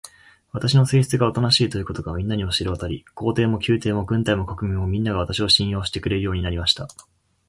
[0.51, 6.87] 私の性質がおとなしいということが、みんなに知れわたり、皇帝も宮廷も軍隊も国民も、みんなが、私を信用してくれるようになりました。